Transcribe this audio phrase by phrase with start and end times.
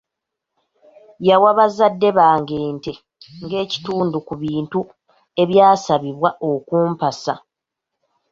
[1.27, 2.93] Yawa bazadde bange ente
[3.45, 4.79] ng'ekitundu ku bintu
[5.41, 7.33] ebyasabibwa okumpasa.